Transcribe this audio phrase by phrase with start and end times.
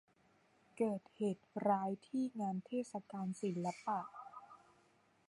[0.77, 3.99] เกิดเหตุร้ายที่งานเทศกาลศิลปะ